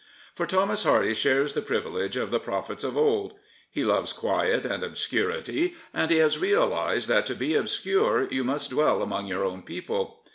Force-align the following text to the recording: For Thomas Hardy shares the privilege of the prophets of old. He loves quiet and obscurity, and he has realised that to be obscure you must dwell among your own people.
For 0.33 0.47
Thomas 0.47 0.81
Hardy 0.81 1.13
shares 1.13 1.53
the 1.53 1.61
privilege 1.61 2.15
of 2.15 2.31
the 2.31 2.39
prophets 2.39 2.83
of 2.83 2.97
old. 2.97 3.33
He 3.69 3.85
loves 3.85 4.13
quiet 4.13 4.65
and 4.65 4.81
obscurity, 4.83 5.75
and 5.93 6.09
he 6.09 6.17
has 6.17 6.39
realised 6.39 7.07
that 7.07 7.27
to 7.27 7.35
be 7.35 7.53
obscure 7.53 8.27
you 8.31 8.43
must 8.43 8.71
dwell 8.71 9.03
among 9.03 9.27
your 9.27 9.45
own 9.45 9.61
people. 9.61 10.25